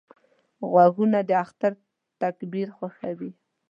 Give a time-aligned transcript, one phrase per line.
[0.69, 1.71] غوږونه د اختر
[2.21, 3.31] تکبیر خوښوي